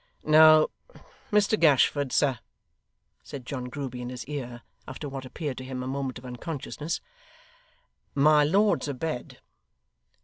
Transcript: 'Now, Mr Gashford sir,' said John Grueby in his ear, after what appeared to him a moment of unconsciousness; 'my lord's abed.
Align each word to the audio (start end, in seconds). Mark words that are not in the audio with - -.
'Now, 0.23 0.69
Mr 1.31 1.59
Gashford 1.59 2.11
sir,' 2.11 2.39
said 3.21 3.45
John 3.45 3.65
Grueby 3.65 4.01
in 4.01 4.09
his 4.09 4.25
ear, 4.25 4.63
after 4.87 5.07
what 5.07 5.25
appeared 5.25 5.59
to 5.59 5.63
him 5.63 5.83
a 5.83 5.87
moment 5.87 6.17
of 6.17 6.25
unconsciousness; 6.25 7.01
'my 8.15 8.43
lord's 8.43 8.87
abed. 8.87 9.37